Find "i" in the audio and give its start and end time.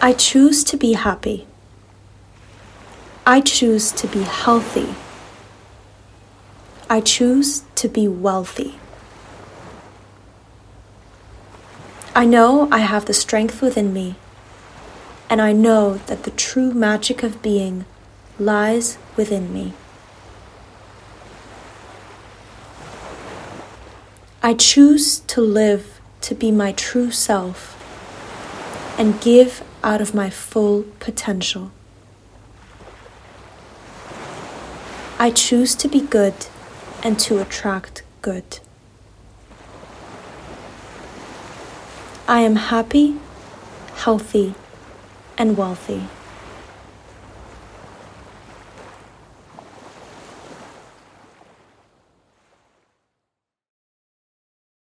0.00-0.12, 3.26-3.40, 6.88-7.00, 12.14-12.26, 12.70-12.78, 15.40-15.52, 24.42-24.54, 35.16-35.30, 42.26-42.40